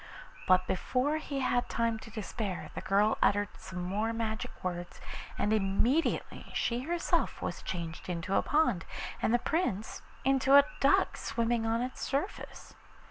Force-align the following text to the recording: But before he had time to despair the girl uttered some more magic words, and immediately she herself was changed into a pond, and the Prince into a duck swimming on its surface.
But 0.47 0.65
before 0.65 1.17
he 1.17 1.41
had 1.41 1.69
time 1.69 1.99
to 1.99 2.09
despair 2.09 2.71
the 2.73 2.81
girl 2.81 3.19
uttered 3.21 3.49
some 3.59 3.83
more 3.83 4.13
magic 4.13 4.49
words, 4.63 4.99
and 5.37 5.53
immediately 5.53 6.49
she 6.55 6.79
herself 6.79 7.39
was 7.39 7.61
changed 7.61 8.09
into 8.09 8.33
a 8.33 8.41
pond, 8.41 8.83
and 9.21 9.31
the 9.31 9.37
Prince 9.37 10.01
into 10.25 10.55
a 10.55 10.65
duck 10.79 11.17
swimming 11.17 11.67
on 11.67 11.83
its 11.83 12.01
surface. 12.01 12.73